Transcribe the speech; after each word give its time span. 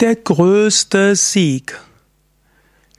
Der 0.00 0.14
größte 0.14 1.16
Sieg. 1.16 1.76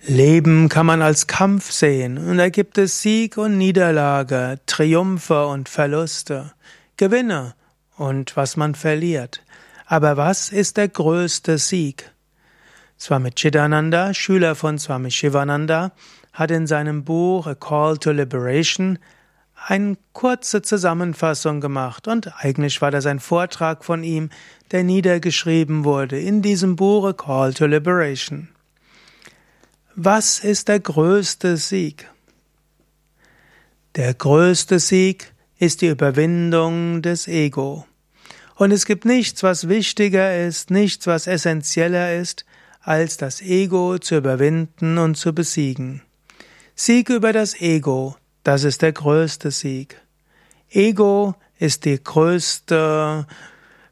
Leben 0.05 0.67
kann 0.67 0.85
man 0.85 1.01
als 1.01 1.27
Kampf 1.27 1.71
sehen, 1.71 2.17
und 2.17 2.37
da 2.37 2.49
gibt 2.49 2.77
es 2.77 3.01
Sieg 3.01 3.37
und 3.37 3.57
Niederlage, 3.57 4.59
Triumphe 4.65 5.47
und 5.47 5.69
Verluste, 5.69 6.51
Gewinne 6.97 7.55
und 7.95 8.35
was 8.35 8.57
man 8.57 8.75
verliert. 8.75 9.41
Aber 9.85 10.17
was 10.17 10.49
ist 10.49 10.75
der 10.75 10.89
größte 10.89 11.57
Sieg? 11.57 12.11
Swami 12.99 13.31
Chidananda, 13.31 14.13
Schüler 14.13 14.55
von 14.55 14.77
Swami 14.77 15.09
Shivananda, 15.09 15.93
hat 16.33 16.51
in 16.51 16.67
seinem 16.67 17.05
Buch 17.05 17.47
A 17.47 17.55
Call 17.55 17.97
to 17.97 18.11
Liberation 18.11 18.99
eine 19.65 19.97
kurze 20.13 20.61
Zusammenfassung 20.61 21.61
gemacht 21.61 22.07
und 22.07 22.31
eigentlich 22.37 22.81
war 22.81 22.91
das 22.91 23.05
ein 23.05 23.19
Vortrag 23.19 23.83
von 23.83 24.03
ihm, 24.03 24.29
der 24.71 24.83
niedergeschrieben 24.83 25.83
wurde 25.83 26.19
in 26.19 26.41
diesem 26.41 26.75
Buch 26.75 27.15
Call 27.15 27.53
to 27.53 27.65
Liberation. 27.65 28.49
Was 29.95 30.39
ist 30.39 30.67
der 30.67 30.79
größte 30.79 31.57
Sieg? 31.57 32.09
Der 33.95 34.13
größte 34.13 34.79
Sieg 34.79 35.33
ist 35.57 35.81
die 35.81 35.87
Überwindung 35.87 37.01
des 37.01 37.27
Ego. 37.27 37.85
Und 38.55 38.71
es 38.71 38.85
gibt 38.85 39.05
nichts, 39.05 39.43
was 39.43 39.67
wichtiger 39.67 40.45
ist, 40.45 40.69
nichts, 40.69 41.07
was 41.07 41.27
essentieller 41.27 42.15
ist, 42.15 42.45
als 42.81 43.17
das 43.17 43.41
Ego 43.41 43.97
zu 43.97 44.17
überwinden 44.17 44.97
und 44.97 45.15
zu 45.15 45.33
besiegen. 45.33 46.01
Sieg 46.75 47.09
über 47.09 47.33
das 47.33 47.59
Ego, 47.59 48.15
das 48.43 48.63
ist 48.63 48.81
der 48.81 48.93
größte 48.93 49.51
Sieg. 49.51 50.01
Ego 50.69 51.35
ist 51.57 51.85
die 51.85 52.01
größte 52.01 53.25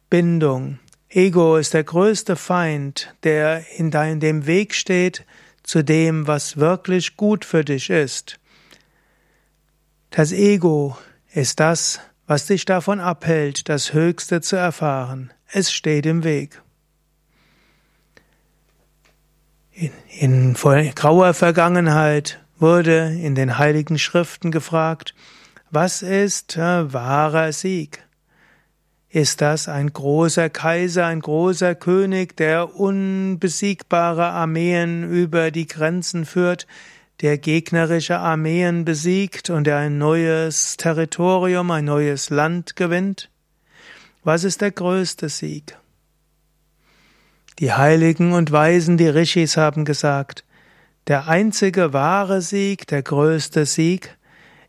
Bindung. 0.09 0.79
Ego 1.09 1.57
ist 1.57 1.73
der 1.73 1.83
größte 1.83 2.35
Feind, 2.35 3.13
der 3.23 3.63
in 3.77 3.91
deinem 3.91 4.45
Weg 4.45 4.73
steht 4.73 5.25
zu 5.63 5.83
dem, 5.83 6.27
was 6.27 6.57
wirklich 6.57 7.17
gut 7.17 7.45
für 7.45 7.63
dich 7.63 7.89
ist. 7.89 8.39
Das 10.11 10.31
Ego 10.31 10.97
ist 11.33 11.59
das, 11.59 12.00
was 12.25 12.45
dich 12.45 12.66
davon 12.66 13.00
abhält, 13.00 13.69
das 13.69 13.94
Höchste 13.94 14.41
zu 14.41 14.55
erfahren. 14.55 15.31
Es 15.52 15.72
steht 15.72 16.05
im 16.05 16.23
Weg. 16.23 16.61
In, 19.72 19.91
in 20.19 20.53
grauer 20.95 21.33
Vergangenheit 21.33 22.39
wurde 22.59 23.13
in 23.22 23.36
den 23.36 23.58
heiligen 23.58 24.00
Schriften 24.00 24.52
gefragt, 24.52 25.13
was 25.69 26.02
ist 26.02 26.58
äh, 26.58 26.94
wahrer 26.94 27.52
Sieg? 27.52 28.03
Ist 29.09 29.41
das 29.41 29.67
ein 29.67 29.91
großer 29.91 30.50
Kaiser, 30.50 31.05
ein 31.05 31.22
großer 31.22 31.75
König, 31.75 32.35
der 32.38 32.75
unbesiegbare 32.75 34.25
Armeen 34.25 35.09
über 35.09 35.52
die 35.52 35.67
Grenzen 35.67 36.25
führt, 36.25 36.67
der 37.22 37.38
gegnerische 37.38 38.19
Armeen 38.19 38.85
besiegt 38.85 39.50
und 39.50 39.66
der 39.66 39.78
ein 39.78 39.97
neues 39.97 40.78
Territorium, 40.78 41.72
ein 41.72 41.85
neues 41.85 42.30
Land 42.30 42.75
gewinnt? 42.75 43.30
Was 44.23 44.44
ist 44.44 44.61
der 44.61 44.72
größte 44.72 45.30
Sieg? 45.30 45.78
Die 47.59 47.72
Heiligen 47.72 48.33
und 48.33 48.52
Weisen, 48.52 48.97
die 48.97 49.08
Rishis 49.08 49.58
haben 49.58 49.83
gesagt, 49.83 50.44
der 51.08 51.27
einzige 51.27 51.94
wahre 51.94 52.41
Sieg, 52.41 52.88
der 52.88 53.02
größte 53.02 53.66
Sieg, 53.66 54.17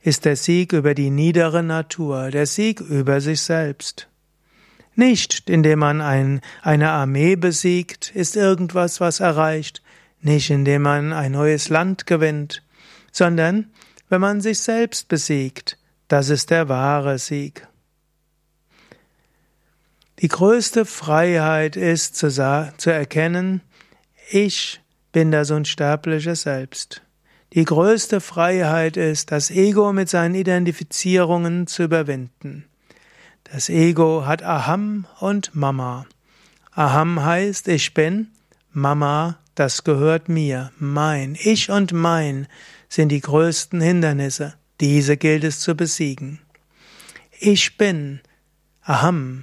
ist 0.01 0.25
der 0.25 0.37
Sieg 0.37 0.73
über 0.73 0.95
die 0.95 1.11
niedere 1.11 1.63
Natur, 1.63 2.31
der 2.31 2.47
Sieg 2.47 2.81
über 2.81 3.21
sich 3.21 3.41
selbst. 3.41 4.09
Nicht, 4.95 5.49
indem 5.51 5.81
man 5.81 6.01
ein, 6.01 6.41
eine 6.63 6.91
Armee 6.91 7.37
besiegt, 7.37 8.11
ist 8.15 8.37
irgendwas, 8.37 9.01
was 9.01 9.21
erreicht, 9.21 9.83
nicht 10.21 10.51
indem 10.51 10.83
man 10.83 11.13
ein 11.13 11.33
neues 11.33 11.69
Land 11.69 12.07
gewinnt, 12.07 12.63
sondern 13.13 13.71
wenn 14.09 14.21
man 14.21 14.41
sich 14.41 14.61
selbst 14.61 15.09
besiegt, 15.09 15.79
das 16.09 16.31
ist 16.31 16.51
der 16.51 16.69
wahre 16.69 17.19
Sieg. 17.19 17.67
Die 20.21 20.29
größte 20.29 20.85
Freiheit 20.85 21.77
ist 21.77 22.17
zu, 22.17 22.31
zu 22.31 22.91
erkennen, 22.91 23.61
ich 24.31 24.81
bin 25.19 25.33
das 25.33 25.51
unsterbliche 25.51 26.37
Selbst. 26.37 27.03
Die 27.53 27.65
größte 27.65 28.21
Freiheit 28.21 28.97
ist, 28.97 29.33
das 29.33 29.51
Ego 29.51 29.93
mit 29.93 30.09
seinen 30.09 30.37
Identifizierungen 30.37 31.67
zu 31.67 31.83
überwinden. 31.83 32.67
Das 33.43 33.69
Ego 33.69 34.27
hat 34.27 34.45
Aham 34.45 35.09
und 35.19 35.57
Mama. 35.57 36.07
Aham 36.71 37.25
heißt 37.25 37.67
ich 37.67 37.95
bin, 37.95 38.29
Mama, 38.71 39.41
das 39.57 39.83
gehört 39.83 40.29
mir, 40.29 40.71
mein. 40.79 41.37
Ich 41.43 41.69
und 41.69 41.93
mein 41.93 42.47
sind 42.89 43.09
die 43.09 43.21
größten 43.21 43.81
Hindernisse. 43.81 44.55
Diese 44.81 45.17
gilt 45.17 45.43
es 45.43 45.59
zu 45.59 45.75
besiegen. 45.75 46.39
Ich 47.41 47.77
bin, 47.77 48.21
Aham. 48.85 49.43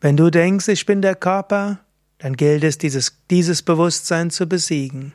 Wenn 0.00 0.16
du 0.16 0.30
denkst, 0.30 0.68
ich 0.68 0.86
bin 0.86 1.02
der 1.02 1.16
Körper, 1.16 1.80
dann 2.24 2.38
gilt 2.38 2.64
es, 2.64 2.78
dieses, 2.78 3.18
dieses 3.28 3.60
Bewusstsein 3.60 4.30
zu 4.30 4.46
besiegen. 4.46 5.12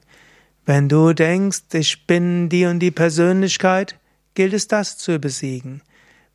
Wenn 0.68 0.90
du 0.90 1.14
denkst, 1.14 1.64
ich 1.74 2.06
bin 2.06 2.50
die 2.50 2.66
und 2.66 2.82
die 2.82 2.92
Persönlichkeit, 2.92 4.00
gilt 4.36 4.54
es 4.54 4.68
das 4.68 4.96
zu 4.96 5.18
besiegen. 5.18 5.82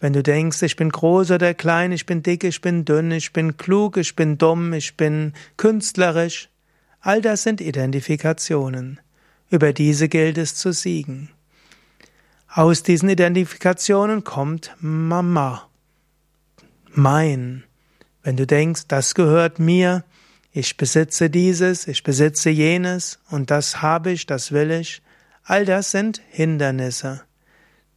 Wenn 0.01 0.13
du 0.13 0.21
denkst, 0.21 0.63
ich 0.63 0.75
bin 0.75 0.89
groß 0.89 1.31
oder 1.31 1.55
klein, 1.55 1.93
ich 1.93 2.07
bin 2.07 2.25
dick, 2.25 2.43
ich 2.43 2.61
bin 2.61 2.85
dünn, 2.85 3.13
ich 3.13 3.33
bin 3.33 3.57
klug, 3.57 3.99
ich 3.99 4.17
bin 4.17 4.37
dumm, 4.37 4.73
ich 4.73 4.97
bin 4.97 5.33
künstlerisch, 5.57 6.49
all 6.99 7.23
das 7.23 7.45
sind 7.45 7.61
Identifikationen. 7.61 8.99
Über 9.51 9.73
diese 9.73 10.09
gilt 10.09 10.39
es 10.39 10.57
zu 10.57 10.73
siegen. 10.73 11.31
Aus 12.49 12.83
diesen 12.83 13.11
Identifikationen 13.11 14.25
kommt 14.25 14.75
Mama, 14.81 15.69
mein. 16.91 17.63
Wenn 18.25 18.37
du 18.37 18.45
denkst, 18.45 18.89
das 18.89 19.15
gehört 19.15 19.61
mir, 19.61 20.03
ich 20.57 20.77
besitze 20.77 21.31
dieses, 21.31 21.89
ich 21.89 22.05
besitze 22.05 22.49
jenes 22.49 23.19
und 23.29 23.51
das 23.51 23.83
habe 23.83 24.13
ich, 24.13 24.25
das 24.25 24.53
will 24.53 24.71
ich, 24.71 25.03
all 25.43 25.65
das 25.65 25.91
sind 25.91 26.23
Hindernisse. 26.31 27.23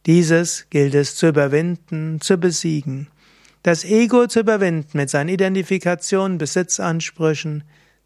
Dieses 0.06 0.68
gilt 0.68 0.96
es 0.96 1.14
zu 1.14 1.28
überwinden, 1.28 2.20
zu 2.20 2.36
besiegen. 2.36 3.06
Das 3.62 3.84
Ego 3.84 4.26
zu 4.26 4.40
überwinden 4.40 4.98
mit 4.98 5.08
seinen 5.08 5.28
Identifikationen, 5.28 6.38
Besitzansprüchen, 6.38 7.62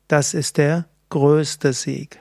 das 0.06 0.34
ist 0.34 0.58
der 0.58 0.84
größte 1.08 1.72
Sieg. 1.72 2.20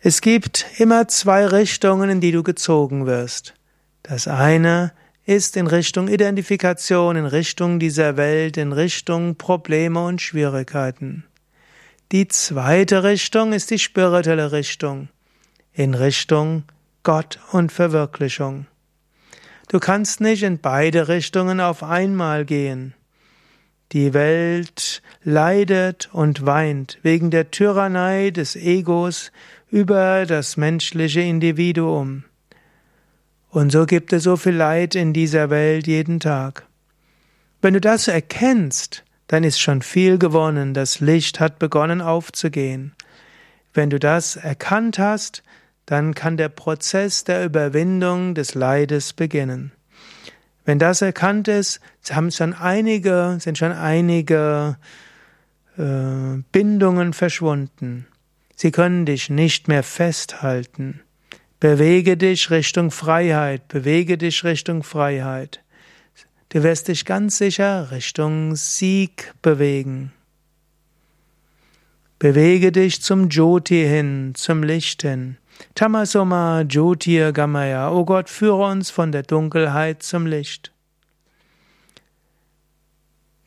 Es 0.00 0.20
gibt 0.20 0.66
immer 0.78 1.06
zwei 1.06 1.46
Richtungen, 1.46 2.10
in 2.10 2.20
die 2.20 2.32
du 2.32 2.42
gezogen 2.42 3.06
wirst. 3.06 3.54
Das 4.02 4.26
eine 4.26 4.92
ist 5.26 5.56
in 5.56 5.66
Richtung 5.66 6.08
Identifikation, 6.08 7.16
in 7.16 7.26
Richtung 7.26 7.78
dieser 7.78 8.16
Welt, 8.16 8.56
in 8.56 8.72
Richtung 8.72 9.36
Probleme 9.36 10.04
und 10.04 10.20
Schwierigkeiten. 10.20 11.24
Die 12.12 12.28
zweite 12.28 13.02
Richtung 13.02 13.52
ist 13.52 13.70
die 13.70 13.78
spirituelle 13.78 14.52
Richtung, 14.52 15.08
in 15.72 15.94
Richtung 15.94 16.64
Gott 17.02 17.38
und 17.52 17.72
Verwirklichung. 17.72 18.66
Du 19.68 19.80
kannst 19.80 20.20
nicht 20.20 20.42
in 20.42 20.58
beide 20.58 21.08
Richtungen 21.08 21.60
auf 21.60 21.82
einmal 21.82 22.44
gehen. 22.44 22.94
Die 23.92 24.12
Welt 24.12 25.02
leidet 25.22 26.10
und 26.12 26.44
weint 26.44 26.98
wegen 27.02 27.30
der 27.30 27.50
Tyrannei 27.50 28.30
des 28.30 28.56
Egos 28.56 29.32
über 29.70 30.26
das 30.26 30.56
menschliche 30.56 31.20
Individuum. 31.20 32.24
Und 33.54 33.70
so 33.70 33.86
gibt 33.86 34.12
es 34.12 34.24
so 34.24 34.36
viel 34.36 34.56
Leid 34.56 34.96
in 34.96 35.12
dieser 35.12 35.48
Welt 35.48 35.86
jeden 35.86 36.18
Tag. 36.18 36.66
Wenn 37.62 37.74
du 37.74 37.80
das 37.80 38.08
erkennst, 38.08 39.04
dann 39.28 39.44
ist 39.44 39.60
schon 39.60 39.80
viel 39.80 40.18
gewonnen, 40.18 40.74
das 40.74 40.98
Licht 40.98 41.38
hat 41.38 41.60
begonnen 41.60 42.00
aufzugehen. 42.00 42.96
Wenn 43.72 43.90
du 43.90 44.00
das 44.00 44.34
erkannt 44.34 44.98
hast, 44.98 45.44
dann 45.86 46.16
kann 46.16 46.36
der 46.36 46.48
Prozess 46.48 47.22
der 47.22 47.44
Überwindung 47.44 48.34
des 48.34 48.56
Leides 48.56 49.12
beginnen. 49.12 49.70
Wenn 50.64 50.80
das 50.80 51.00
erkannt 51.00 51.46
ist, 51.46 51.78
haben 52.10 52.32
schon 52.32 52.54
einige, 52.54 53.36
sind 53.38 53.56
schon 53.56 53.70
einige 53.70 54.78
äh, 55.78 56.42
Bindungen 56.50 57.12
verschwunden. 57.12 58.08
Sie 58.56 58.72
können 58.72 59.06
dich 59.06 59.30
nicht 59.30 59.68
mehr 59.68 59.84
festhalten. 59.84 61.03
Bewege 61.64 62.18
dich 62.18 62.50
Richtung 62.50 62.90
Freiheit, 62.90 63.68
bewege 63.68 64.18
dich 64.18 64.44
Richtung 64.44 64.82
Freiheit. 64.82 65.62
Du 66.50 66.62
wirst 66.62 66.88
dich 66.88 67.06
ganz 67.06 67.38
sicher 67.38 67.90
Richtung 67.90 68.54
Sieg 68.54 69.32
bewegen. 69.40 70.12
Bewege 72.18 72.70
dich 72.70 73.00
zum 73.00 73.30
Jyoti 73.30 73.82
hin, 73.82 74.32
zum 74.34 74.62
Licht 74.62 75.00
hin. 75.00 75.38
Tamasoma 75.74 76.66
Jyotir 76.68 77.32
Gamaya, 77.32 77.90
o 77.90 78.04
Gott, 78.04 78.28
führe 78.28 78.66
uns 78.66 78.90
von 78.90 79.10
der 79.10 79.22
Dunkelheit 79.22 80.02
zum 80.02 80.26
Licht. 80.26 80.70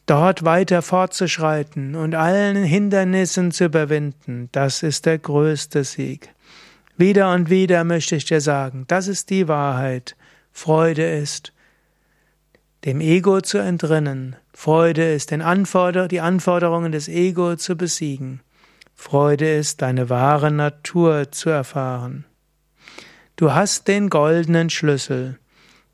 dort 0.08 0.44
weiter 0.44 0.82
fortzuschreiten 0.82 1.94
und 1.94 2.16
allen 2.16 2.64
Hindernissen 2.64 3.52
zu 3.52 3.66
überwinden, 3.66 4.50
das 4.54 4.82
ist 4.82 5.06
der 5.06 5.20
größte 5.20 5.84
Sieg. 5.84 6.30
Wieder 7.00 7.32
und 7.32 7.52
wieder 7.52 7.84
möchte 7.84 8.16
ich 8.16 8.26
dir 8.26 8.42
sagen, 8.42 8.86
das 8.88 9.08
ist 9.08 9.30
die 9.30 9.48
Wahrheit. 9.48 10.16
Freude 10.52 11.08
ist, 11.08 11.54
dem 12.86 13.02
Ego 13.02 13.40
zu 13.42 13.60
entrinnen. 13.60 14.36
Freude 14.52 15.14
ist, 15.14 15.30
den 15.30 15.44
Anforder 15.44 16.08
die 16.08 16.22
Anforderungen 16.22 16.92
des 16.92 17.08
Ego 17.08 17.56
zu 17.56 17.76
besiegen. 17.76 18.42
Freude 18.96 19.48
ist, 19.48 19.84
deine 19.84 20.10
wahre 20.10 20.50
Natur 20.50 21.32
zu 21.32 21.52
erfahren. 21.52 22.26
Du 23.36 23.54
hast 23.54 23.88
den 23.88 24.10
goldenen 24.10 24.72
Schlüssel. 24.72 25.38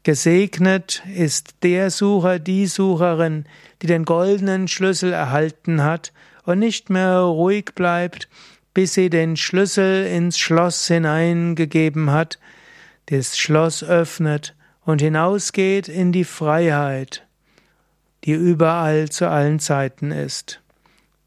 Gesegnet 0.04 1.04
ist 1.14 1.56
der 1.64 1.92
Sucher, 1.92 2.40
die 2.40 2.66
Sucherin, 2.66 3.44
die 3.82 3.88
den 3.88 4.06
goldenen 4.06 4.70
Schlüssel 4.70 5.12
erhalten 5.12 5.84
hat 5.84 6.14
und 6.46 6.60
nicht 6.60 6.90
mehr 6.90 7.20
ruhig 7.20 7.72
bleibt, 7.76 8.30
bis 8.74 8.94
sie 8.94 9.10
den 9.10 9.38
Schlüssel 9.38 10.06
ins 10.06 10.38
Schloss 10.38 10.88
hineingegeben 10.88 12.12
hat, 12.12 12.40
das 13.08 13.38
Schloss 13.38 13.84
öffnet 13.84 14.56
und 14.86 15.02
hinausgeht 15.02 15.88
in 15.88 16.12
die 16.12 16.24
Freiheit, 16.24 17.26
die 18.24 18.34
überall 18.34 19.10
zu 19.10 19.30
allen 19.30 19.60
Zeiten 19.60 20.12
ist. 20.12 20.62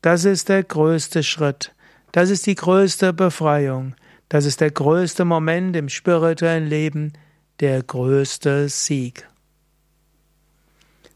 Das 0.02 0.24
ist 0.24 0.48
der 0.48 0.62
größte 0.62 1.22
Schritt, 1.22 1.72
das 2.12 2.30
ist 2.30 2.46
die 2.46 2.54
größte 2.54 3.12
Befreiung, 3.12 3.94
das 4.28 4.44
ist 4.44 4.60
der 4.60 4.70
größte 4.70 5.24
Moment 5.24 5.76
im 5.76 5.88
spirituellen 5.88 6.66
Leben, 6.66 7.12
der 7.60 7.82
größte 7.82 8.68
Sieg. 8.68 9.28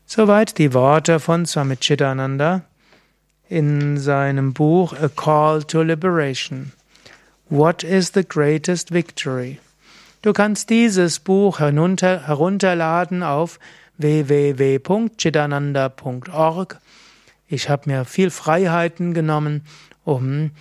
Soweit 0.06 0.58
die 0.58 0.74
Worte 0.74 1.20
von 1.20 1.46
Swami 1.46 1.76
Chidananda 1.76 2.64
in 3.50 3.98
seinem 3.98 4.54
Buch 4.54 4.94
A 4.94 5.08
Call 5.08 5.64
to 5.64 5.82
Liberation. 5.82 6.72
What 7.50 7.82
is 7.82 8.12
the 8.14 8.24
greatest 8.24 8.90
victory? 8.90 9.58
Du 10.22 10.32
kannst 10.32 10.70
dieses 10.70 11.18
Buch 11.18 11.58
herunter, 11.58 12.26
herunterladen 12.26 13.24
auf 13.24 13.58
www.chidananda.org. 13.98 16.78
Ich 17.48 17.68
habe 17.68 17.90
mir 17.90 18.04
viel 18.04 18.30
Freiheiten 18.30 19.14
genommen, 19.14 19.62
um 20.04 20.52